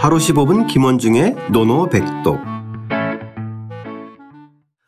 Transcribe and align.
하루 0.00 0.16
15분 0.18 0.68
김원중의 0.68 1.34
노노백독 1.50 2.38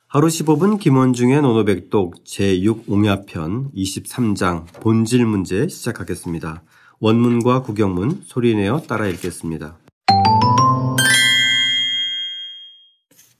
하루 0.06 0.28
15분 0.28 0.78
김원중의 0.78 1.42
노노백독 1.42 2.22
제6옹야편 2.22 3.74
23장 3.74 4.66
본질 4.80 5.26
문제 5.26 5.66
시작하겠습니다. 5.66 6.62
원문과 7.00 7.62
구경문 7.62 8.22
소리내어 8.24 8.82
따라 8.82 9.08
읽겠습니다. 9.08 9.78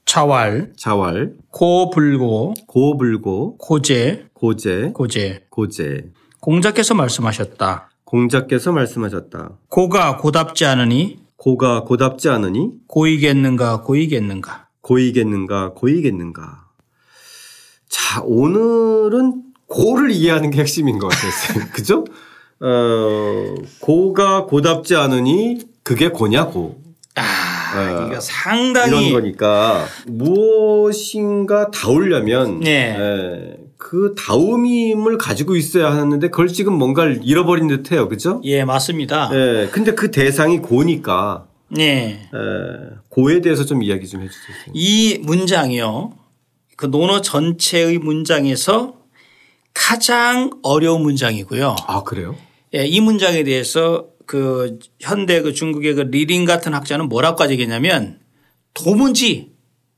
자왈, 0.05 0.73
자왈, 0.77 1.35
고불고, 1.53 2.55
고불고, 2.67 3.59
고제, 3.59 4.27
고제, 4.35 4.91
고제. 4.93 5.47
고제. 5.51 6.11
공자께서 6.41 6.95
말씀하셨다. 6.95 7.91
공자께서 8.03 8.73
말씀하셨다. 8.73 9.59
고가 9.69 10.17
고답지 10.17 10.65
않으니 10.65 11.21
고가 11.41 11.85
고답지 11.85 12.29
않으니 12.29 12.69
고이겠는가 12.87 13.81
고이겠는가. 13.81 14.69
고이겠는가 14.83 15.73
고이겠는가. 15.73 16.67
자 17.89 18.21
오늘은 18.25 19.45
고를 19.67 20.11
이해하는 20.11 20.51
게 20.51 20.61
핵심인 20.61 20.99
것 20.99 21.09
같았어요. 21.09 21.65
그죠? 21.73 22.05
어, 22.61 23.55
고가 23.81 24.45
고답지 24.45 24.97
않으니 24.97 25.61
그게 25.83 26.11
고냐고. 26.11 26.83
아, 27.17 27.23
아, 27.23 28.07
이거 28.07 28.21
상당히 28.21 29.09
이런 29.09 29.23
거니까 29.23 29.87
무엇인가 30.09 31.71
다우려면 31.71 32.61
네. 32.61 32.97
예, 32.99 33.57
그 33.81 34.15
다움임을 34.15 35.17
가지고 35.17 35.57
있어야 35.57 35.91
하는데 35.91 36.29
그걸 36.29 36.49
지금 36.49 36.75
뭔가를 36.75 37.23
잃어버린 37.25 37.67
듯해요, 37.67 38.09
그죠? 38.09 38.43
예, 38.45 38.63
맞습니다. 38.63 39.31
예, 39.33 39.69
근데 39.73 39.95
그 39.95 40.11
대상이 40.11 40.59
고니까 40.59 41.47
네. 41.69 42.29
예, 42.33 42.97
고에 43.09 43.41
대해서 43.41 43.65
좀 43.65 43.83
이야기 43.83 44.07
좀 44.07 44.21
해주세요. 44.21 44.73
이 44.75 45.19
문장이요. 45.23 46.13
그 46.77 46.87
논어 46.87 47.23
전체의 47.23 47.99
문장에서 47.99 48.97
가장 49.73 50.51
어려운 50.63 51.03
문장이고요. 51.03 51.77
아 51.87 52.03
그래요? 52.03 52.37
예, 52.75 52.85
이 52.85 53.01
문장에 53.01 53.45
대해서 53.45 54.09
그 54.27 54.79
현대 55.01 55.41
그 55.41 55.55
중국의 55.55 55.95
그 55.95 56.01
리링 56.03 56.45
같은 56.45 56.75
학자는 56.75 57.09
뭐라고 57.09 57.51
얘기했냐면 57.51 58.21
도무지 58.75 59.53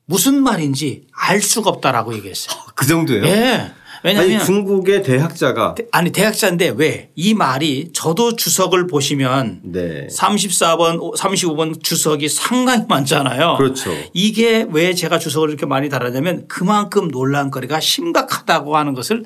무슨 0.07 0.41
말인지 0.41 1.09
알 1.13 1.43
수가 1.43 1.71
없다라고 1.71 2.15
얘기했어요. 2.15 2.62
그 2.83 2.87
정도예요? 2.89 3.25
예. 3.25 3.73
왜냐하면 4.05 4.35
아니 4.37 4.45
중국의 4.45 5.05
대학자가 5.05 5.77
아니 5.93 6.11
대학자인데 6.11 6.75
왜 6.77 7.13
이 7.15 7.35
말이 7.35 7.91
저도 7.93 8.35
주석을 8.35 8.89
보시면 8.89 9.61
네 9.63 10.09
34번, 10.09 11.15
35번 11.17 11.81
주석이 11.85 12.29
상당히 12.29 12.85
많잖아요. 12.89 13.55
그렇죠. 13.59 13.93
이게 14.13 14.67
왜 14.71 14.93
제가 14.95 15.21
주석을 15.21 15.51
이렇게 15.51 15.67
많이 15.67 15.89
달았냐면 15.89 16.47
그만큼 16.49 17.09
논란거리가 17.09 17.79
심각하다고 17.79 18.77
하는 18.77 18.95
것을 18.95 19.25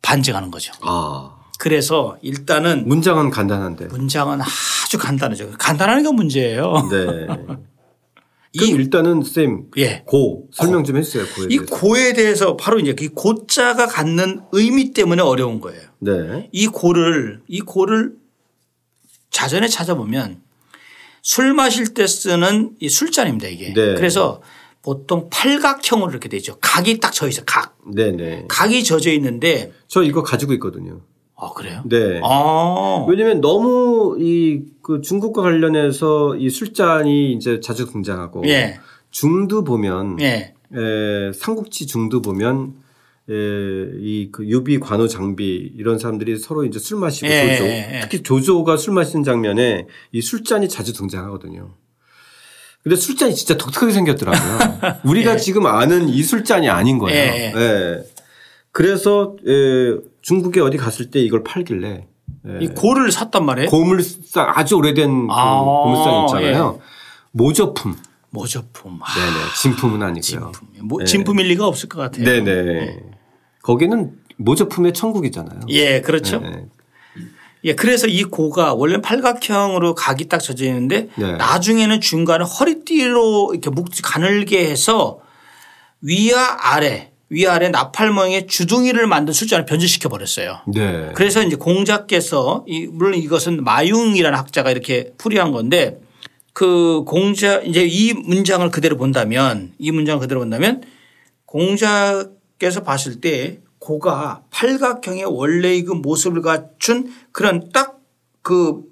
반증하는 0.00 0.50
거죠. 0.50 0.72
아 0.80 1.32
그래서 1.58 2.16
일단은 2.22 2.88
문장은 2.88 3.28
간단한데 3.28 3.86
문장은 3.88 4.40
아주 4.40 4.96
간단하죠. 4.96 5.50
간단한 5.58 6.02
게 6.02 6.10
문제예요. 6.10 6.88
네. 6.90 7.26
이- 8.52 8.68
일단은 8.70 9.22
쌤 9.22 9.66
예. 9.78 10.02
고 10.06 10.48
설명 10.52 10.82
좀 10.84 10.96
해주세요. 10.96 11.24
고에 11.36 11.46
이 11.50 11.56
대해서. 11.58 11.76
고에 11.76 12.12
대해서 12.12 12.56
바로 12.56 12.80
이제 12.80 12.94
이 13.00 13.08
고자가 13.08 13.86
갖는 13.86 14.40
의미 14.52 14.92
때문에 14.92 15.22
어려운 15.22 15.60
거예요. 15.60 15.80
네. 16.00 16.48
이 16.52 16.66
고를 16.66 17.42
이 17.46 17.60
고를 17.60 18.14
자전에 19.30 19.68
찾아보면 19.68 20.40
술 21.22 21.52
마실 21.54 21.94
때 21.94 22.06
쓰는 22.06 22.74
이 22.80 22.88
술잔입니다 22.88 23.46
이게. 23.48 23.72
네. 23.72 23.94
그래서 23.94 24.42
보통 24.82 25.28
팔각형으로 25.30 26.10
이렇게 26.10 26.28
되죠. 26.28 26.56
각이 26.60 26.98
딱 27.00 27.12
져 27.12 27.28
있어. 27.28 27.42
각. 27.44 27.76
네네. 27.86 28.46
각이 28.48 28.82
져져 28.82 29.12
있는데 29.12 29.72
저 29.86 30.02
이거 30.02 30.22
가지고 30.22 30.54
있거든요. 30.54 31.02
아 31.40 31.52
그래요? 31.54 31.82
네. 31.86 32.20
아. 32.22 33.06
왜냐면 33.08 33.40
너무 33.40 34.16
이 34.20 34.62
그 34.90 35.00
중국과 35.02 35.42
관련해서 35.42 36.34
이 36.36 36.50
술잔이 36.50 37.32
이제 37.32 37.60
자주 37.60 37.86
등장하고 37.86 38.42
예. 38.48 38.80
중도 39.12 39.62
보면 39.62 40.20
예. 40.20 40.52
에, 40.74 41.32
삼국지 41.32 41.86
중도 41.86 42.20
보면 42.22 42.74
이그 43.28 44.48
유비 44.48 44.80
관우 44.80 45.06
장비 45.06 45.72
이런 45.76 46.00
사람들이 46.00 46.36
서로 46.38 46.64
이제 46.64 46.80
술 46.80 46.98
마시고 46.98 47.28
예, 47.28 47.56
조조 47.56 47.64
예, 47.68 47.90
예. 47.94 48.00
특히 48.00 48.24
조조가 48.24 48.76
술 48.78 48.94
마시는 48.94 49.22
장면에 49.22 49.86
이 50.10 50.20
술잔이 50.20 50.68
자주 50.68 50.92
등장하거든요. 50.92 51.72
근데 52.82 52.96
술잔이 52.96 53.36
진짜 53.36 53.56
독특하게 53.56 53.92
생겼더라고요. 53.92 54.80
우리가 55.04 55.36
지금 55.36 55.66
아는 55.66 56.08
이 56.08 56.20
술잔이 56.24 56.68
아닌 56.68 56.98
거예요. 56.98 57.16
예, 57.16 57.52
예. 57.54 58.02
그래서 58.72 59.36
에, 59.46 59.98
중국에 60.22 60.60
어디 60.60 60.76
갔을 60.76 61.10
때 61.10 61.20
이걸 61.20 61.42
팔길래 61.44 62.06
예. 62.48 62.58
이 62.60 62.68
고를 62.68 63.12
샀단 63.12 63.44
말이에요. 63.44 63.68
고물상 63.70 64.52
아주 64.54 64.76
오래된 64.76 65.28
그 65.28 65.32
아, 65.32 65.60
고물상 65.60 66.24
있잖아요. 66.24 66.80
모조품. 67.32 67.96
모조품. 68.30 69.00
아, 69.02 69.14
네네. 69.14 69.36
진품은 69.60 70.02
아니고요. 70.02 70.20
진품. 70.20 70.52
뭐 70.82 70.98
네. 71.00 71.04
진품일 71.04 71.48
리가 71.48 71.66
없을 71.66 71.88
것 71.88 72.00
같아요. 72.00 72.24
네네. 72.24 73.00
거기는 73.62 74.12
모조품의 74.36 74.94
천국이잖아요. 74.94 75.60
예, 75.68 76.00
그렇죠. 76.00 76.40
네. 76.40 76.66
예, 77.64 77.74
그래서 77.74 78.06
이 78.06 78.24
고가 78.24 78.72
원래 78.72 79.02
팔각형으로 79.02 79.94
각이 79.94 80.28
딱 80.28 80.38
젖어 80.38 80.64
있는데 80.64 81.08
네. 81.16 81.32
나중에는 81.32 82.00
중간에 82.00 82.44
허리띠로 82.44 83.50
이렇게 83.52 83.68
묵 83.68 83.88
가늘게 84.02 84.70
해서 84.70 85.20
위와 86.00 86.56
아래 86.72 87.12
위아래 87.30 87.68
나팔 87.68 88.10
모양의 88.10 88.46
주둥이를 88.46 89.06
만든 89.06 89.32
술잔을 89.32 89.64
변질시켜 89.64 90.08
버렸어요. 90.08 90.60
네. 90.66 91.12
그래서 91.14 91.42
이제 91.42 91.56
공자께서 91.56 92.64
이 92.66 92.86
물론 92.86 93.14
이것은 93.14 93.64
마융이라는 93.64 94.36
학자가 94.38 94.70
이렇게 94.70 95.12
풀이한 95.16 95.52
건데 95.52 96.00
그 96.52 97.04
공자 97.06 97.60
이제 97.60 97.86
이 97.86 98.12
문장을 98.12 98.68
그대로 98.70 98.96
본다면 98.96 99.72
이 99.78 99.90
문장을 99.92 100.20
그대로 100.20 100.40
본다면 100.40 100.82
공자께서 101.46 102.82
봤을 102.82 103.20
때 103.20 103.60
고가 103.78 104.42
팔각형의 104.50 105.24
원래의 105.24 105.84
그 105.84 105.92
모습을 105.92 106.42
갖춘 106.42 107.12
그런 107.32 107.70
딱 107.70 108.00
그 108.42 108.82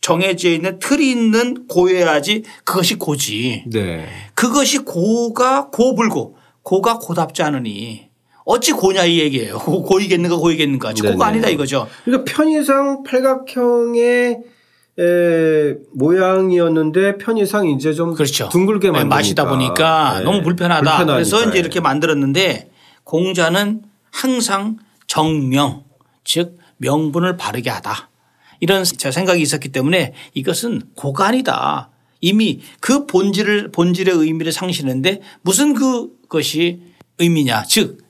정해져 0.00 0.50
있는 0.50 0.78
틀이 0.78 1.10
있는 1.10 1.66
고여야지 1.66 2.44
그것이 2.64 2.94
고지. 2.94 3.64
네. 3.66 4.06
그것이 4.34 4.78
고가 4.78 5.70
고불고 5.70 6.35
고가 6.66 6.98
고답지 6.98 7.44
않으니 7.44 8.08
어찌 8.44 8.72
고냐 8.72 9.04
이 9.04 9.20
얘기예요. 9.20 9.56
고, 9.58 9.84
고이겠는가 9.84 10.34
고이겠는가. 10.36 10.94
고가 10.94 11.10
네네. 11.10 11.24
아니다 11.24 11.48
이거죠. 11.48 11.86
그러니까 12.04 12.32
편의상 12.32 13.04
팔각형의 13.04 14.38
에, 14.98 15.74
모양이었는데 15.94 17.18
편의상 17.18 17.68
이제 17.68 17.92
좀 17.94 18.14
그렇죠. 18.14 18.48
둥글게 18.48 18.88
네, 18.88 18.92
만드니까 18.92 19.14
마시다 19.16 19.48
보니까 19.48 20.18
네. 20.18 20.24
너무 20.24 20.42
불편하다. 20.42 20.80
불편하니까. 20.80 21.12
그래서 21.14 21.48
이제 21.48 21.58
이렇게 21.60 21.78
만들었는데 21.78 22.68
공자는 23.04 23.82
항상 24.10 24.78
정명 25.06 25.84
즉 26.24 26.58
명분을 26.78 27.36
바르게 27.36 27.70
하다. 27.70 28.10
이런 28.58 28.82
제 28.82 29.12
생각이 29.12 29.40
있었기 29.40 29.68
때문에 29.68 30.14
이것은 30.34 30.82
고간이다. 30.96 31.90
이미 32.20 32.60
그 32.80 33.06
본질을 33.06 33.72
본질의 33.72 34.14
의미를 34.14 34.52
상실했는데 34.52 35.20
무슨 35.42 35.74
그것이 35.74 36.80
의미냐? 37.18 37.64
즉 37.64 38.04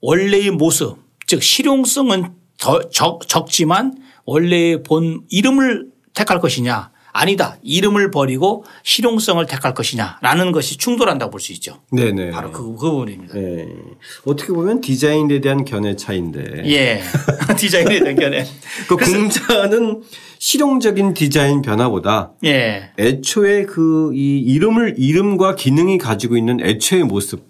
원래의 0.00 0.50
모습 0.50 0.96
즉 1.26 1.42
실용성은 1.42 2.32
더 2.58 2.88
적, 2.90 3.26
적지만 3.28 3.94
원래의 4.24 4.82
본 4.82 5.22
이름을 5.30 5.90
택할 6.14 6.40
것이냐 6.40 6.90
아니다 7.18 7.56
이름을 7.62 8.10
버리고 8.10 8.64
실용성을 8.84 9.44
택할 9.46 9.74
것이냐라는 9.74 10.52
것이 10.52 10.76
충돌한다고 10.78 11.30
볼 11.32 11.40
수 11.40 11.52
있죠. 11.52 11.78
네네. 11.92 12.30
바로 12.30 12.50
그, 12.52 12.62
그 12.62 12.74
부분입니다. 12.76 13.34
네. 13.34 13.66
어떻게 14.24 14.52
보면 14.52 14.80
디자인에 14.80 15.40
대한 15.40 15.64
견해 15.64 15.94
차이인데. 15.96 16.62
예. 16.66 17.00
디자인에 17.56 18.00
대한 18.00 18.16
견해. 18.16 18.44
그 18.88 18.96
공자는 18.96 20.02
실용적인 20.38 21.14
디자인 21.14 21.62
변화보다 21.62 22.32
예. 22.44 22.90
애초에 22.98 23.64
그 23.66 24.12
이 24.14 24.38
이름을 24.40 24.94
이름과 24.98 25.54
기능이 25.56 25.98
가지고 25.98 26.36
있는 26.36 26.60
애초의 26.60 27.04
모습, 27.04 27.47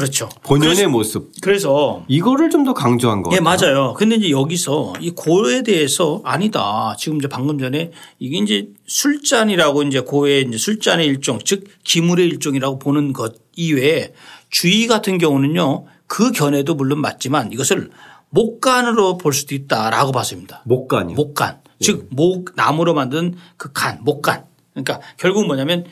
그렇죠. 0.00 0.28
본연의 0.42 0.76
그래서, 0.76 0.88
모습 0.88 1.32
그래서 1.42 2.04
이거를 2.08 2.48
좀 2.50 2.64
더 2.64 2.74
강조한 2.74 3.22
거 3.22 3.30
예, 3.32 3.38
같아요. 3.38 3.74
맞아요. 3.74 3.94
근데 3.94 4.16
이제 4.16 4.30
여기서 4.30 4.94
이 5.00 5.10
고에 5.10 5.62
대해서 5.62 6.20
아니다. 6.24 6.94
지금 6.98 7.18
이제 7.18 7.28
방금 7.28 7.58
전에 7.58 7.90
이게 8.18 8.38
이제 8.38 8.68
술잔이라고 8.86 9.82
이제 9.84 10.00
고의 10.00 10.42
이제 10.46 10.58
술잔의 10.58 11.06
일종 11.06 11.38
즉 11.44 11.64
기물의 11.84 12.26
일종이라고 12.28 12.78
보는 12.78 13.12
것 13.12 13.34
이외에 13.56 14.12
주의 14.50 14.86
같은 14.86 15.18
경우는요 15.18 15.86
그 16.06 16.32
견해도 16.32 16.74
물론 16.74 17.00
맞지만 17.00 17.52
이것을 17.52 17.90
목간으로 18.30 19.16
볼 19.16 19.32
수도 19.32 19.54
있다라고 19.54 20.12
봤습니다. 20.12 20.62
목간이요. 20.64 21.16
목간. 21.16 21.60
즉, 21.80 22.08
목, 22.10 22.52
나무로 22.56 22.92
만든 22.94 23.34
그 23.56 23.72
간, 23.72 23.98
목간. 24.02 24.44
그러니까 24.72 25.00
결국 25.16 25.46
뭐냐면 25.46 25.84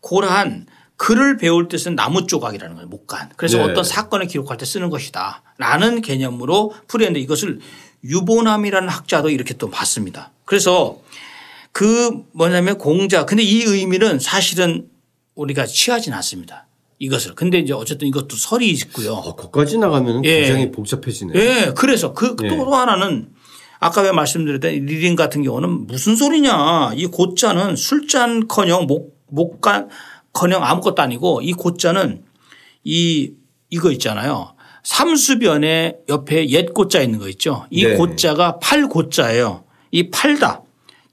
고란 0.00 0.66
글을 0.96 1.36
배울 1.36 1.68
때 1.68 1.76
쓰는 1.76 1.94
나무 1.96 2.26
조각이라는 2.26 2.74
거예요. 2.74 2.88
목간. 2.88 3.30
그래서 3.36 3.58
네. 3.58 3.64
어떤 3.64 3.84
사건을 3.84 4.26
기록할 4.26 4.56
때 4.56 4.64
쓰는 4.64 4.88
것이다. 4.90 5.42
라는 5.58 6.00
개념으로 6.00 6.72
풀이했는데 6.88 7.20
이것을 7.20 7.60
유보남이라는 8.04 8.88
학자도 8.88 9.30
이렇게 9.30 9.54
또 9.54 9.70
봤습니다. 9.70 10.32
그래서 10.44 11.00
그 11.72 12.24
뭐냐면 12.32 12.78
공자. 12.78 13.26
근데 13.26 13.42
이 13.42 13.62
의미는 13.62 14.18
사실은 14.18 14.88
우리가 15.34 15.66
취하진 15.66 16.14
않습니다. 16.14 16.66
이것을. 16.98 17.34
근데 17.34 17.58
이제 17.58 17.74
어쨌든 17.74 18.08
이것도 18.08 18.36
설이 18.36 18.70
있고요. 18.70 19.12
어, 19.12 19.36
거기까지 19.36 19.76
나가면 19.76 20.24
예. 20.24 20.44
굉장히 20.44 20.72
복잡해지네요. 20.72 21.38
예. 21.38 21.72
그래서 21.76 22.14
그또 22.14 22.46
예. 22.46 22.48
하나는 22.48 23.28
아까 23.78 24.00
왜 24.00 24.12
말씀드렸던 24.12 24.72
이 24.72 24.78
reading 24.80 25.16
같은 25.16 25.42
경우는 25.42 25.86
무슨 25.86 26.16
소리냐. 26.16 26.92
이 26.94 27.06
고자는 27.06 27.76
술잔 27.76 28.48
커녕 28.48 28.86
목, 28.86 29.20
목간 29.28 29.90
커녕 30.36 30.62
아무것도 30.62 31.00
아니고 31.02 31.40
이 31.40 31.52
고자는 31.54 32.22
이 32.84 33.32
이거 33.70 33.90
있잖아요. 33.92 34.52
삼수변에 34.84 35.96
옆에 36.08 36.48
옛 36.50 36.72
고자 36.74 37.00
있는 37.00 37.18
거 37.18 37.28
있죠. 37.30 37.66
이 37.70 37.84
네. 37.84 37.96
고자가 37.96 38.58
팔 38.60 38.86
고자예요. 38.88 39.64
이 39.90 40.10
팔다. 40.10 40.62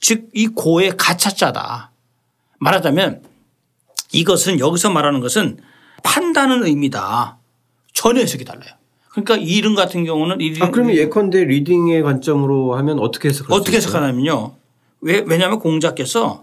즉 0.01 0.27
이 0.35 0.47
고의 0.47 0.91
가차자다. 0.97 1.91
말하자면 2.59 3.23
이것은 4.11 4.59
여기서 4.59 4.89
말하는 4.91 5.21
것은 5.21 5.57
판다는 6.03 6.65
의미다. 6.65 7.37
전혀 7.93 8.19
해석이 8.19 8.43
달라요. 8.43 8.73
그러니까 9.09 9.37
이 9.37 9.45
이름 9.55 9.73
같은 9.75 10.03
경우는 10.03 10.41
이 10.41 10.57
아, 10.59 10.69
그러면 10.69 10.95
예컨대 10.95 11.45
리딩의 11.45 12.03
관점으로 12.03 12.75
하면 12.75 12.99
어떻게 12.99 13.29
해석할 13.29 13.57
어떻게? 13.57 13.77
해석하냐면요. 13.77 14.55
왜, 15.01 15.23
왜냐하면 15.25 15.59
공자께서 15.59 16.43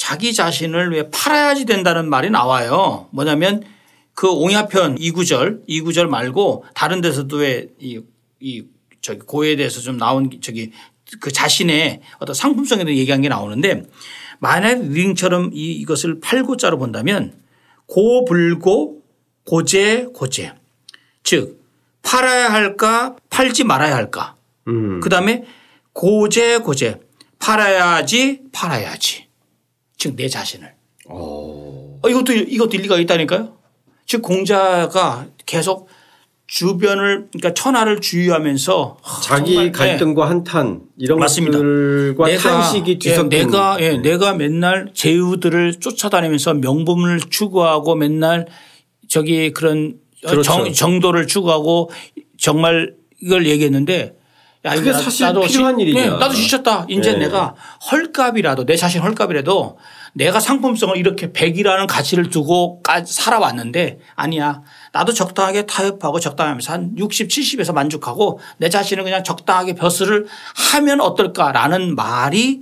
자기 0.00 0.32
자신을 0.32 0.92
왜 0.92 1.10
팔아야지 1.10 1.66
된다는 1.66 2.08
말이 2.08 2.30
나와요. 2.30 3.08
뭐냐면 3.10 3.62
그 4.14 4.30
옹야편 4.30 4.96
2구절, 4.96 5.68
2구절 5.68 6.06
말고 6.06 6.64
다른 6.74 7.02
데서도 7.02 7.36
왜 7.36 7.68
이, 7.78 8.00
이 8.40 8.64
저기 9.02 9.20
고에 9.20 9.56
대해서 9.56 9.82
좀 9.82 9.98
나온 9.98 10.30
저기 10.40 10.72
그 11.20 11.30
자신의 11.30 12.00
어떤 12.18 12.34
상품성에 12.34 12.84
대해 12.84 12.96
얘기한 12.96 13.20
게 13.20 13.28
나오는데 13.28 13.84
만약 14.38 14.80
리딩처럼 14.80 15.50
이, 15.52 15.72
이것을 15.72 16.18
팔고자로 16.20 16.78
본다면 16.78 17.34
고불고 17.84 19.02
고제 19.44 20.06
고제 20.14 20.54
즉 21.22 21.62
팔아야 22.02 22.50
할까 22.50 23.16
팔지 23.28 23.64
말아야 23.64 23.96
할까 23.96 24.34
음. 24.66 25.00
그 25.00 25.10
다음에 25.10 25.44
고제 25.92 26.56
고제 26.58 27.00
팔아야지 27.38 28.44
팔아야지 28.50 29.29
즉 30.00 30.16
내 30.16 30.28
자신을 30.28 30.72
어. 31.08 32.00
어, 32.02 32.08
이것도 32.08 32.32
이것도 32.32 32.76
일리가 32.76 32.98
있다니까요. 32.98 33.52
즉 34.06 34.22
공자가 34.22 35.26
계속 35.46 35.88
주변을 36.46 37.28
그러니까 37.32 37.54
천하를 37.54 38.00
주유하면서 38.00 38.96
자기 39.22 39.54
정말, 39.54 39.66
네. 39.66 39.78
갈등과 39.78 40.28
한탄 40.28 40.80
이런 40.98 41.18
맞습니다. 41.20 41.58
것들과 41.58 42.36
탄식이 42.36 42.90
예, 42.92 42.98
뒤섞인 42.98 43.28
내가 43.28 43.76
예, 43.80 43.98
내가 43.98 44.34
맨날 44.34 44.90
제후들을 44.94 45.74
쫓아다니면서 45.78 46.54
명분을 46.54 47.20
추구하고 47.28 47.94
맨날 47.94 48.46
저기 49.06 49.52
그런 49.52 49.98
그렇죠. 50.26 50.42
정, 50.42 50.72
정도를 50.72 51.26
추구하고 51.26 51.90
정말 52.38 52.94
이걸 53.20 53.46
얘기했는데 53.46 54.16
야, 54.66 54.74
그게 54.74 54.92
사실 54.92 55.24
나도 55.26 55.40
필요한 55.42 55.76
시- 55.78 55.82
일이냐. 55.82 56.00
네, 56.02 56.08
나도 56.10 56.34
지쳤다. 56.34 56.84
이제 56.90 57.12
네. 57.12 57.20
내가 57.20 57.54
헐값이라도 57.90 58.66
내 58.66 58.76
자신 58.76 59.00
헐값이라도 59.00 59.78
내가 60.12 60.38
상품성을 60.38 60.96
이렇게 60.98 61.32
100이라는 61.32 61.86
가치를 61.86 62.28
두고 62.28 62.82
까- 62.82 63.04
살아왔는데 63.04 64.00
아니야. 64.16 64.60
나도 64.92 65.12
적당하게 65.14 65.64
타협하고 65.66 66.20
적당하면서 66.20 66.72
한 66.72 66.92
60, 66.98 67.28
70에서 67.28 67.72
만족하고 67.72 68.38
내 68.58 68.68
자신은 68.68 69.04
그냥 69.04 69.24
적당하게 69.24 69.74
벼슬을 69.76 70.26
하면 70.72 71.00
어떨까라는 71.00 71.94
말이 71.94 72.60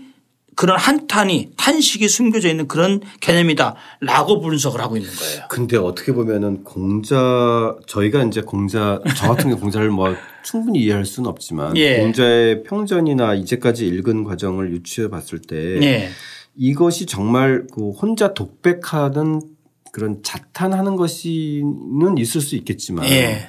그런 0.59 0.77
한탄이 0.77 1.53
탄식이 1.57 2.09
숨겨져 2.09 2.49
있는 2.49 2.67
그런 2.67 3.01
개념이다라고 3.21 4.41
분석을 4.41 4.81
하고 4.81 4.97
있는 4.97 5.09
거예요. 5.09 5.45
근데 5.49 5.77
어떻게 5.77 6.13
보면은 6.13 6.65
공자 6.65 7.77
저희가 7.87 8.25
이제 8.25 8.41
공자 8.41 9.01
저 9.17 9.29
같은 9.29 9.51
경우 9.51 9.61
공자를 9.61 9.91
뭐 9.91 10.17
충분히 10.43 10.81
이해할 10.81 11.07
수는 11.07 11.31
없지만 11.31 11.77
예. 11.77 11.99
공자의 11.99 12.65
평전이나 12.65 13.37
이제까지 13.37 13.87
읽은 13.87 14.25
과정을 14.25 14.73
유추해 14.73 15.09
봤을 15.09 15.39
때 15.39 15.79
네. 15.79 16.09
이것이 16.57 17.07
정말 17.07 17.69
그 17.73 17.93
혼자 17.93 18.35
독백하는 18.35 19.41
그런 19.93 20.25
자탄하는 20.25 20.97
것이는 20.97 22.19
있을 22.19 22.41
수 22.41 22.57
있겠지만 22.57 23.05
예. 23.05 23.49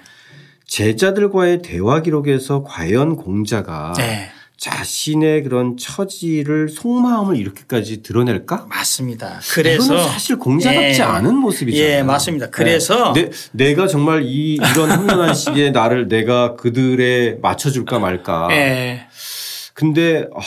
제자들과의 0.68 1.64
대화 1.64 2.04
기록에서 2.04 2.62
과연 2.62 3.16
공자가 3.16 3.94
네. 3.98 4.30
자신의 4.60 5.44
그런 5.44 5.78
처지를 5.78 6.68
속마음을 6.68 7.38
이렇게까지 7.38 8.04
드러낼까? 8.04 8.66
맞습니다. 8.70 9.40
그래서 9.54 9.98
사실 10.06 10.38
공자답지 10.38 11.00
예. 11.00 11.06
않은 11.06 11.34
모습이잖아요. 11.36 11.90
예, 11.90 12.04
맞습니다. 12.04 12.50
그래서 12.50 13.14
네. 13.14 13.30
내, 13.54 13.74
가 13.74 13.88
정말 13.88 14.24
이 14.24 14.56
이런 14.56 14.92
험난한 14.92 15.34
시기에 15.34 15.72
나를 15.72 16.10
내가 16.10 16.58
그들에 16.58 17.38
맞춰줄까 17.42 18.00
말까. 18.00 18.50
예. 18.52 19.08
근데 19.74 20.28
아, 20.36 20.42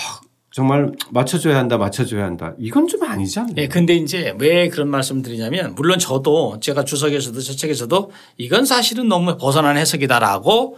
정말 0.50 0.92
맞춰줘야 1.10 1.56
한다, 1.56 1.78
맞춰줘야 1.78 2.26
한다. 2.26 2.52
이건 2.58 2.86
좀 2.88 3.02
아니지 3.04 3.38
않나요? 3.38 3.54
예, 3.56 3.66
근데 3.66 3.94
이제 3.94 4.34
왜 4.38 4.68
그런 4.68 4.88
말씀 4.88 5.22
드리냐면 5.22 5.74
물론 5.74 5.98
저도 5.98 6.60
제가 6.60 6.84
주석에서도 6.84 7.40
저 7.40 7.56
책에서도 7.56 8.10
이건 8.36 8.66
사실은 8.66 9.08
너무 9.08 9.38
벗어난 9.38 9.78
해석이다라고 9.78 10.76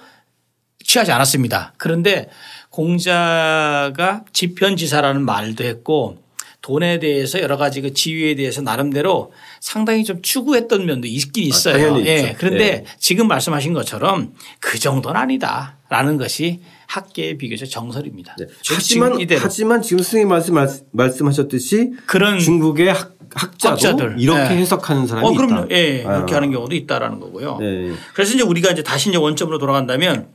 취하지 0.84 1.10
않았습니다. 1.10 1.72
그런데 1.76 2.28
공자가 2.74 4.24
지편지사라는 4.32 5.24
말도 5.24 5.62
했고 5.62 6.18
돈에 6.60 6.98
대해서 6.98 7.40
여러 7.40 7.56
가지 7.56 7.80
그 7.80 7.92
지위에 7.92 8.34
대해서 8.34 8.62
나름대로 8.62 9.32
상당히 9.60 10.02
좀 10.02 10.20
추구했던 10.22 10.84
면도 10.84 11.06
있긴 11.06 11.44
있어요. 11.44 11.74
당연히 11.74 12.06
예. 12.08 12.16
있죠. 12.16 12.34
그런데 12.36 12.64
예. 12.64 12.84
지금 12.98 13.28
말씀하신 13.28 13.74
것처럼 13.74 14.32
그 14.58 14.76
정도는 14.80 15.20
아니다라는 15.20 16.16
것이 16.16 16.62
학계의 16.88 17.38
비교적 17.38 17.66
정설입니다. 17.66 18.34
네. 18.40 18.46
즉 18.62 18.74
하지만 18.76 19.10
지금 19.10 19.20
이대로 19.20 19.40
하지만 19.44 19.80
지금 19.82 20.02
선생님 20.02 20.28
말씀 20.28 20.56
말씀하셨듯이 20.90 21.92
그런 22.06 22.40
중국의 22.40 22.88
학, 22.92 23.14
학자도 23.34 23.74
학자들. 23.74 24.16
이렇게 24.18 24.54
예. 24.54 24.58
해석하는 24.58 25.06
사람이 25.06 25.28
어, 25.28 25.30
그럼요. 25.32 25.66
있다. 25.66 25.76
예. 25.76 26.02
그렇게 26.02 26.34
아. 26.34 26.36
하는 26.38 26.50
경우도 26.50 26.74
있다라는 26.74 27.20
거고요. 27.20 27.58
네. 27.60 27.92
그래서 28.14 28.34
이제 28.34 28.42
우리가 28.42 28.72
이제 28.72 28.82
다시 28.82 29.10
이제 29.10 29.18
원점으로 29.18 29.58
돌아간다면 29.58 30.28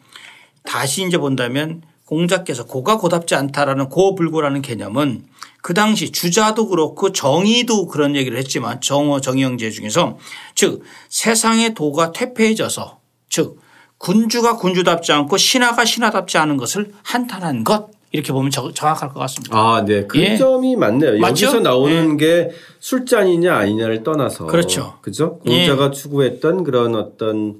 다시 0.63 1.05
이제 1.05 1.17
본다면 1.17 1.81
공자께서 2.13 2.65
고가 2.65 2.97
고답지 2.97 3.35
않다라는 3.35 3.87
고불고라는 3.89 4.63
개념은 4.63 5.25
그 5.61 5.75
당시 5.75 6.11
주자도 6.11 6.67
그렇고 6.69 7.11
정의도 7.11 7.85
그런 7.85 8.15
얘기를 8.15 8.35
했지만 8.39 8.81
정어 8.81 9.21
정의형제 9.21 9.69
중에서 9.69 10.17
즉 10.55 10.81
세상의 11.09 11.75
도가 11.75 12.11
퇴폐해져서 12.11 12.97
즉 13.29 13.59
군주가 13.99 14.57
군주답지 14.57 15.11
않고 15.11 15.37
신하가 15.37 15.85
신하답지 15.85 16.39
않은 16.39 16.57
것을 16.57 16.91
한탄한 17.03 17.63
것 17.63 17.89
이렇게 18.11 18.33
보면 18.33 18.49
정- 18.49 18.73
정확할 18.73 19.09
것 19.09 19.19
같습니다. 19.19 19.55
아, 19.55 19.85
네. 19.85 20.07
그 20.07 20.17
예. 20.19 20.35
점이 20.35 20.77
맞네요. 20.77 21.19
맞죠? 21.19 21.45
여기서 21.45 21.59
나오는 21.59 22.17
게 22.17 22.49
술잔이냐 22.79 23.55
아니냐를 23.55 24.01
떠나서. 24.03 24.47
그렇죠. 24.47 24.97
그죠? 25.01 25.37
공자가 25.45 25.91
추구했던 25.91 26.63
그런 26.63 26.95
어떤 26.95 27.49
어, 27.49 27.55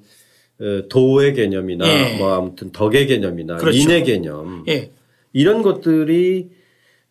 도의 0.90 1.34
개념이나 1.36 1.88
예. 1.88 2.18
뭐 2.18 2.34
아무튼 2.34 2.72
덕의 2.72 3.08
개념이나 3.08 3.58
그렇죠. 3.58 3.78
인의 3.78 4.04
개념 4.04 4.66
예. 4.68 4.92
이런 5.34 5.62
것들이 5.62 6.50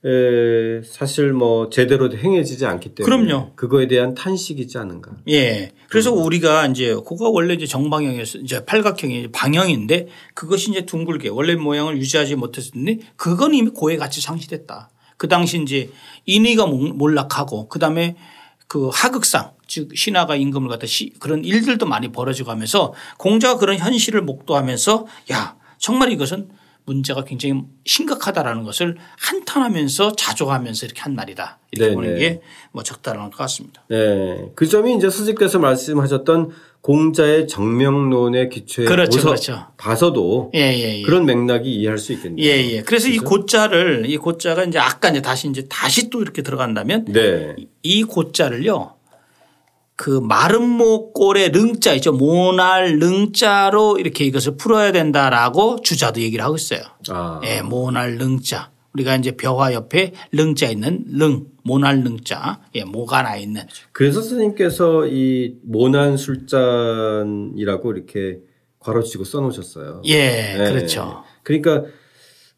에, 0.04 0.80
사실 0.84 1.32
뭐 1.32 1.70
제대로 1.70 2.08
행해지지 2.14 2.64
않기 2.66 2.94
때문에 2.94 3.24
그럼요. 3.26 3.52
그거에 3.56 3.88
대한 3.88 4.14
탄식이지 4.14 4.78
않은가. 4.78 5.10
예. 5.28 5.72
그래서 5.88 6.12
우리가 6.12 6.66
이제 6.66 6.94
그거 6.94 7.30
원래 7.30 7.54
이제 7.54 7.66
정방향에서 7.66 8.38
이제 8.38 8.64
팔각형이 8.64 9.28
방향인데 9.32 10.06
그것이 10.34 10.70
이제 10.70 10.86
둥글게 10.86 11.30
원래 11.30 11.56
모양을 11.56 11.96
유지하지 11.98 12.36
못했는데 12.36 12.98
그건 13.16 13.54
이미 13.54 13.70
고에 13.70 13.96
같이 13.96 14.20
상실했다. 14.20 14.90
그 15.16 15.26
당시 15.26 15.60
이제 15.60 15.90
인의가 16.26 16.66
몰- 16.66 16.92
몰락하고 16.92 17.68
그 17.68 17.80
다음에 17.80 18.14
그 18.68 18.88
하극상 18.92 19.50
즉 19.68 19.96
신하가 19.96 20.34
임금을 20.34 20.68
갖다 20.68 20.86
시 20.86 21.12
그런 21.20 21.44
일들도 21.44 21.86
많이 21.86 22.10
벌어지고 22.10 22.50
하면서 22.50 22.92
공자가 23.18 23.58
그런 23.58 23.78
현실을 23.78 24.22
목도하면서 24.22 25.06
야 25.30 25.56
정말 25.78 26.10
이것은 26.10 26.48
문제가 26.86 27.22
굉장히 27.22 27.62
심각하다라는 27.84 28.62
것을 28.64 28.96
한탄하면서 29.20 30.12
자족하면서 30.16 30.86
이렇게 30.86 31.02
한 31.02 31.14
말이다. 31.14 31.58
이렇게 31.70 31.90
네네. 31.90 31.94
보는 31.94 32.18
게 32.18 32.40
뭐 32.72 32.82
적당한 32.82 33.30
것 33.30 33.36
같습니다. 33.38 33.82
네. 33.88 34.52
그 34.54 34.66
점이 34.66 34.94
이제 34.96 35.10
수집께서 35.10 35.58
말씀하셨던 35.58 36.50
공자의 36.80 37.48
정명론의 37.48 38.50
기초에 38.50 38.84
그렇죠, 38.84 39.20
그렇죠. 39.20 39.66
봐서도 39.76 40.52
예, 40.54 40.60
예, 40.60 40.98
예. 40.98 41.02
그런 41.02 41.26
맥락이 41.26 41.68
이해할 41.68 41.98
수 41.98 42.12
있겠네요. 42.12 42.46
예, 42.46 42.70
예. 42.70 42.82
그래서 42.82 43.08
이 43.08 43.18
고자를 43.18 44.04
이 44.08 44.16
고자가 44.16 44.64
이제 44.64 44.78
아까 44.78 45.08
이제 45.08 45.20
다시 45.20 45.48
이제 45.48 45.66
다시 45.68 46.08
또 46.08 46.22
이렇게 46.22 46.42
들어간다면 46.42 47.06
네. 47.06 47.56
이 47.82 48.04
고자를요. 48.04 48.94
그 49.98 50.10
마름모 50.10 51.12
꼴의 51.12 51.50
릉자 51.50 51.92
있죠. 51.94 52.12
모날 52.12 52.98
릉자로 52.98 53.98
이렇게 53.98 54.24
이것을 54.26 54.56
풀어야 54.56 54.92
된다라고 54.92 55.80
주자도 55.82 56.20
얘기를 56.20 56.44
하고 56.44 56.54
있어요. 56.54 56.82
아. 57.08 57.40
예, 57.44 57.62
모날 57.62 58.14
릉자. 58.14 58.70
우리가 58.94 59.16
이제 59.16 59.32
벼화 59.32 59.74
옆에 59.74 60.12
릉자 60.30 60.70
있는 60.70 61.02
릉, 61.08 61.46
모날 61.64 61.98
릉자. 61.98 62.60
예, 62.76 62.84
모가 62.84 63.22
나 63.22 63.36
있는. 63.36 63.62
그래서 63.90 64.22
스님께서 64.22 65.08
이 65.08 65.56
모난 65.64 66.16
술잔이라고 66.16 67.92
이렇게 67.92 68.38
괄호치고 68.78 69.24
써놓으셨어요. 69.24 70.02
예, 70.04 70.56
네. 70.58 70.70
그렇죠. 70.70 71.24
그러니까 71.42 71.82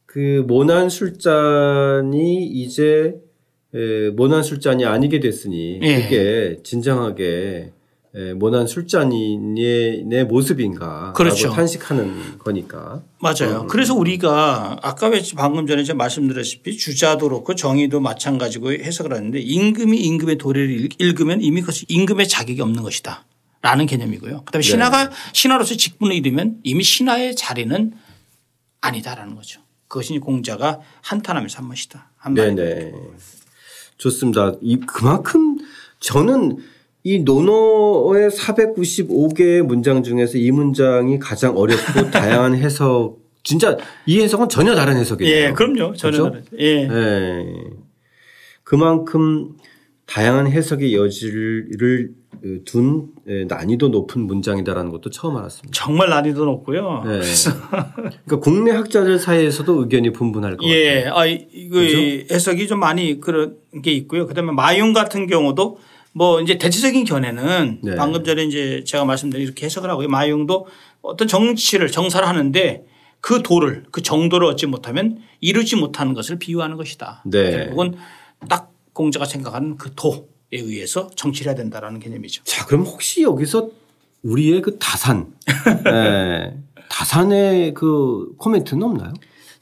그 0.04 0.44
모난 0.46 0.90
술잔이 0.90 2.44
이제 2.44 3.14
에, 3.74 4.10
모난 4.10 4.42
술잔이 4.42 4.84
아니게 4.84 5.20
됐으니 5.20 5.78
예. 5.82 6.02
그게 6.02 6.56
진정하게 6.64 7.72
에, 8.12 8.32
모난 8.34 8.66
술잔이의 8.66 10.02
내 10.06 10.24
모습인가 10.24 11.12
그렇죠. 11.12 11.50
탄식하는 11.52 12.38
거니까. 12.38 13.02
맞아요. 13.20 13.66
그래서 13.68 13.94
우리가 13.94 14.78
아까 14.82 15.08
왜 15.08 15.22
방금 15.36 15.66
전에 15.68 15.84
제가 15.84 15.96
말씀드렸다시피 15.96 16.76
주자도 16.76 17.28
그렇고 17.28 17.54
정의도 17.54 18.00
마찬가지고 18.00 18.72
해석을 18.72 19.12
하는데 19.12 19.38
임금이 19.40 19.96
임금의 19.98 20.38
도리를 20.38 20.70
읽- 20.84 21.00
읽으면 21.00 21.40
이미 21.40 21.60
그것이 21.60 21.84
임금의 21.88 22.26
자격이 22.26 22.60
없는 22.60 22.82
것이다. 22.82 23.24
라는 23.62 23.84
개념이고요. 23.86 24.42
그다음에 24.46 24.62
신하가 24.62 25.10
신하로서 25.34 25.76
직분을 25.76 26.16
잃으면 26.16 26.56
이미 26.64 26.82
신하의 26.82 27.36
자리는 27.36 27.92
아니다라는 28.80 29.34
거죠. 29.36 29.60
그것이 29.86 30.18
공자가 30.18 30.80
한탄하면서 31.02 31.58
한 31.58 31.68
것이다. 31.68 32.10
한 32.16 32.34
말. 32.34 32.54
네네. 32.54 32.92
좋습니다. 34.00 34.54
이 34.62 34.80
그만큼 34.80 35.58
저는 36.00 36.56
이 37.04 37.20
논어의 37.20 38.30
495개의 38.30 39.62
문장 39.62 40.02
중에서 40.02 40.38
이 40.38 40.50
문장이 40.50 41.18
가장 41.18 41.56
어렵고 41.56 42.10
다양한 42.10 42.56
해석 42.56 43.18
진짜 43.42 43.76
이 44.06 44.20
해석은 44.20 44.48
전혀 44.48 44.74
다른 44.74 44.96
해석이에요. 44.96 45.48
예, 45.48 45.52
그럼요. 45.52 45.94
전혀 45.94 46.18
그렇죠? 46.18 46.30
다르죠. 46.30 46.56
예. 46.58 46.88
예. 46.90 47.46
그만큼 48.64 49.56
다양한 50.10 50.48
해석의 50.48 50.94
여지를 50.94 52.10
둔 52.64 53.08
예, 53.28 53.44
난이도 53.44 53.88
높은 53.90 54.22
문장이다라는 54.22 54.90
것도 54.90 55.10
처음 55.10 55.36
알았습니다. 55.36 55.70
정말 55.72 56.08
난이도 56.08 56.44
높고요. 56.44 57.04
네. 57.06 57.20
그러니까 58.24 58.40
국내 58.40 58.72
학자들 58.72 59.18
사이에서도 59.18 59.82
의견이 59.82 60.12
분분할 60.12 60.56
것 60.56 60.64
같아요. 60.64 60.74
예, 60.74 61.04
아, 61.12 61.26
이- 61.26 61.46
이거 61.52 61.80
이 61.80 62.26
해석이 62.30 62.66
좀 62.66 62.80
많이 62.80 63.20
그런 63.20 63.56
게 63.82 63.92
있고요. 63.92 64.26
그다음에 64.26 64.52
마용 64.52 64.92
같은 64.92 65.26
경우도 65.28 65.78
뭐 66.12 66.40
이제 66.40 66.58
대체적인 66.58 67.04
견해는 67.04 67.80
네. 67.84 67.94
방금 67.94 68.24
전에 68.24 68.42
이제 68.44 68.82
제가 68.84 69.04
말씀드린 69.04 69.44
이렇게 69.44 69.66
해석을 69.66 69.88
하고요. 69.88 70.08
마용도 70.08 70.66
어떤 71.02 71.28
정치를 71.28 71.88
정사를 71.88 72.26
하는데 72.26 72.84
그 73.20 73.42
도를 73.42 73.84
그 73.92 74.02
정도를 74.02 74.48
얻지 74.48 74.66
못하면 74.66 75.18
이루지 75.40 75.76
못하는 75.76 76.14
것을 76.14 76.38
비유하는 76.40 76.76
것이다. 76.78 77.22
네. 77.26 77.50
결국은 77.52 77.94
딱 78.48 78.69
공자가 79.00 79.24
생각하는 79.24 79.76
그 79.78 79.94
도에 79.94 80.22
의해서 80.52 81.10
정치를 81.16 81.50
해야 81.50 81.56
된다라는 81.56 82.00
개념이죠. 82.00 82.44
자, 82.44 82.66
그럼 82.66 82.82
혹시 82.84 83.22
여기서 83.22 83.70
우리의 84.22 84.60
그 84.60 84.78
다산, 84.78 85.32
예, 85.88 86.54
다산의 86.90 87.72
그 87.74 88.34
코멘트는 88.36 88.82
없나요? 88.82 89.14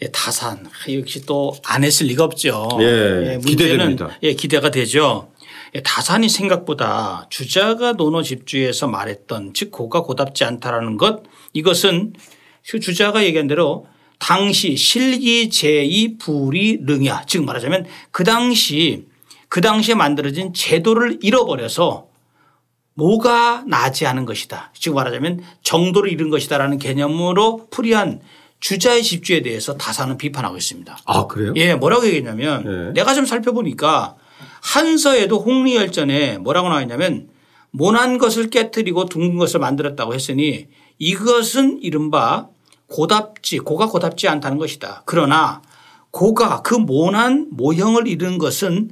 예, 0.03 0.09
다산 0.09 0.67
아, 0.67 0.93
역시 0.93 1.25
또 1.27 1.53
안 1.65 1.85
했을 1.85 2.07
리가 2.07 2.25
없죠. 2.25 2.69
예, 2.81 3.39
문제는 3.41 3.47
기대됩니다. 3.47 4.19
예, 4.23 4.33
기대가 4.35 4.71
되죠. 4.71 5.31
예, 5.75 5.83
다산이 5.83 6.29
생각보다 6.29 7.27
주자가 7.31 7.93
논어 7.93 8.23
집주에서 8.23 8.89
말했던 8.89 9.53
즉 9.55 9.71
고가 9.71 10.03
고답지 10.03 10.45
않다라는 10.45 10.97
것 10.97 11.23
이것은 11.53 12.15
그 12.71 12.81
주자가 12.81 13.25
얘기한 13.25 13.47
대로 13.49 13.87
당시 14.19 14.77
실기 14.77 15.49
제이 15.51 16.17
불이 16.19 16.79
릉야 16.83 17.25
즉 17.27 17.45
말하자면 17.45 17.87
그 18.11 18.25
당시 18.25 19.07
그 19.49 19.61
당시에 19.61 19.95
만들어진 19.95 20.53
제도를 20.53 21.19
잃어버려서 21.23 22.09
뭐가 22.95 23.65
나지 23.67 24.07
않은 24.07 24.25
것이다. 24.27 24.73
즉 24.75 24.95
말하자면 24.95 25.41
정도를 25.63 26.11
잃은 26.11 26.31
것이다라는 26.31 26.79
개념으로 26.79 27.69
풀이한 27.71 28.21
주자의 28.61 29.05
집주에 29.05 29.41
대해서 29.43 29.77
다사는 29.77 30.19
비판하고 30.19 30.57
있습니다. 30.57 30.99
아, 31.05 31.27
그래요? 31.29 31.53
예, 31.57 31.75
뭐라고 31.77 32.07
얘기했냐면 32.07 32.65
네. 32.65 32.93
내가 32.95 33.15
좀 33.15 33.25
살펴보니까 33.25 34.17
한서에도 34.61 35.39
홍리열전에 35.39 36.39
뭐라고 36.39 36.69
나와 36.69 36.83
있냐면 36.83 37.29
모난 37.71 38.19
것을 38.19 38.51
깨뜨리고 38.51 39.05
둥근 39.07 39.39
것을 39.39 39.61
만들었다고 39.61 40.15
했으니 40.15 40.67
이것은 40.99 41.79
이른바 41.83 42.49
고답지 42.89 43.61
고가 43.61 43.87
고답지 43.87 44.27
않다는 44.27 44.59
것이다. 44.59 45.03
그러나 45.05 45.63
고가 46.11 46.63
그 46.63 46.75
모난 46.75 47.47
모형을 47.51 48.09
이룬 48.09 48.39
것은 48.39 48.91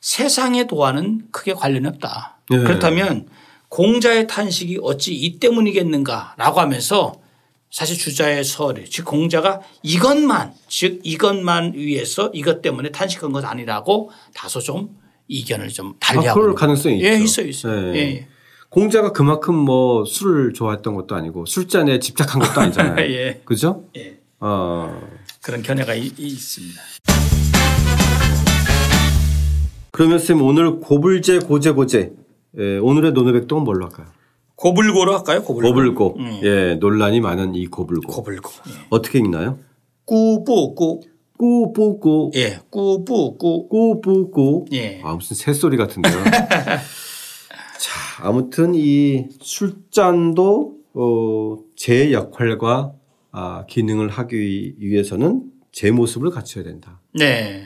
세상의 0.00 0.66
도와는 0.66 1.28
크게 1.30 1.54
관련이 1.54 1.86
없다. 1.86 2.38
네. 2.50 2.58
그렇다면 2.58 3.28
공자의 3.68 4.26
탄식이 4.26 4.78
어찌 4.82 5.14
이 5.14 5.38
때문이겠는가라고 5.38 6.60
하면서 6.60 7.20
사실 7.70 7.96
주자의 7.96 8.42
설이 8.42 8.86
즉 8.90 9.04
공자가 9.04 9.60
이것만 9.84 10.54
즉 10.68 11.00
이것만 11.04 11.74
위해서 11.74 12.30
이것 12.34 12.62
때문에 12.62 12.90
탄식한 12.90 13.30
것 13.30 13.44
아니라고 13.44 14.10
다소 14.34 14.58
좀 14.60 14.98
이견을 15.28 15.68
좀 15.68 15.90
아, 15.90 15.94
달리하고 16.00 16.34
그럴 16.40 16.50
있는 16.50 16.54
가능성이 16.56 17.04
예, 17.04 17.12
있죠. 17.14 17.22
있어요, 17.24 17.46
있어요. 17.46 17.94
예. 17.94 17.94
예, 17.94 18.00
예. 18.16 18.28
공자가 18.70 19.12
그만큼 19.12 19.54
뭐 19.54 20.04
술을 20.04 20.52
좋아했던 20.54 20.94
것도 20.94 21.14
아니고 21.14 21.46
술잔에 21.46 22.00
집착한 22.00 22.42
것도 22.42 22.60
아니잖아요. 22.60 23.06
예. 23.14 23.40
그죠? 23.44 23.84
예. 23.96 24.18
어. 24.40 25.00
그런 25.42 25.62
견해가 25.62 25.94
이- 25.94 26.12
이 26.18 26.26
있습니다. 26.26 26.80
그러면 29.92 30.18
쌤 30.18 30.42
오늘 30.42 30.80
고불제 30.80 31.40
고제 31.40 31.72
고제 31.72 32.12
예, 32.58 32.78
오늘의 32.78 33.12
노노백동은 33.12 33.64
뭘로 33.64 33.86
할까요? 33.86 34.06
고불고로 34.56 35.16
할까요? 35.16 35.42
고불고. 35.42 35.68
고불고 35.68 36.16
음. 36.18 36.40
예 36.42 36.74
논란이 36.74 37.20
많은 37.20 37.54
이 37.54 37.66
고불고 37.66 38.12
고불고. 38.12 38.50
예. 38.68 38.72
어떻게 38.90 39.18
읽나요? 39.18 39.58
꾸뿌꾸. 40.04 41.00
꾸뿌꾸 41.38 42.30
예. 42.34 42.58
꾸뿌꾸. 42.68 43.68
꾸뿌꾸 43.68 44.66
예. 44.72 45.00
아 45.02 45.14
무슨 45.14 45.34
새소리 45.36 45.76
같은데요. 45.76 46.12
자 47.80 48.22
아무튼 48.22 48.74
이 48.74 49.26
술잔도 49.40 50.74
어, 50.92 51.58
제 51.76 52.12
역할과 52.12 52.92
아, 53.32 53.64
기능을 53.68 54.08
하기 54.08 54.74
위해서는 54.78 55.44
제 55.72 55.90
모습을 55.90 56.30
갖춰야 56.30 56.64
된다. 56.64 57.00
네. 57.14 57.64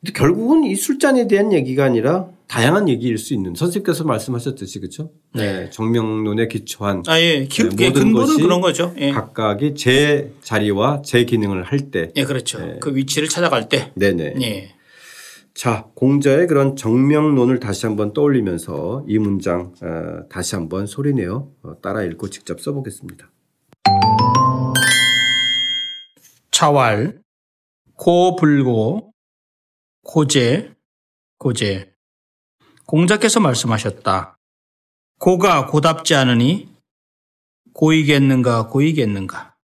근데 0.00 0.12
결국은 0.12 0.64
이 0.64 0.76
술잔에 0.76 1.26
대한 1.26 1.52
얘기가 1.52 1.84
아니라 1.84 2.28
다양한 2.46 2.88
얘기일 2.88 3.18
수 3.18 3.34
있는 3.34 3.54
선생님께서 3.54 4.04
말씀하셨듯이 4.04 4.78
그렇죠. 4.78 5.10
네. 5.34 5.68
정명론에 5.70 6.48
기초한 6.48 7.02
아, 7.06 7.20
예. 7.20 7.44
기, 7.44 7.68
네, 7.68 7.84
예, 7.84 7.88
모든 7.88 8.12
것이 8.12 8.40
그런 8.40 8.60
거죠. 8.60 8.94
예. 8.98 9.10
각각이 9.10 9.74
제 9.74 10.32
자리와 10.40 11.02
제 11.04 11.24
기능을 11.24 11.64
할 11.64 11.90
때, 11.90 12.10
예, 12.16 12.24
그렇죠. 12.24 12.78
그 12.80 12.94
위치를 12.94 13.28
찾아갈 13.28 13.68
때. 13.68 13.92
네 13.94 14.12
네. 14.12 14.34
예. 14.40 14.74
자, 15.52 15.86
공자의 15.94 16.46
그런 16.46 16.76
정명론을 16.76 17.58
다시 17.58 17.86
한번 17.86 18.12
떠올리면서 18.12 19.04
이 19.08 19.18
문장 19.18 19.72
어, 19.82 20.28
다시 20.30 20.54
한번 20.54 20.86
소리내어 20.86 21.48
어, 21.64 21.80
따라 21.82 22.04
읽고 22.04 22.30
직접 22.30 22.60
써보겠습니다. 22.60 23.28
차왈, 26.52 27.18
고불고, 27.96 29.12
고제, 30.10 30.74
고제. 31.36 31.94
공자께서 32.86 33.40
말씀하셨다. 33.40 34.38
고가 35.18 35.66
고답지 35.66 36.14
않으니 36.14 36.74
고이겠는가 37.74 38.68
고이겠는가. 38.68 39.57